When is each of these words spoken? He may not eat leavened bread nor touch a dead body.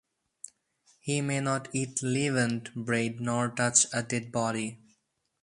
He 0.99 1.21
may 1.21 1.41
not 1.41 1.67
eat 1.73 2.01
leavened 2.01 2.71
bread 2.73 3.19
nor 3.21 3.49
touch 3.49 3.85
a 3.93 4.01
dead 4.01 4.31
body. 4.31 4.79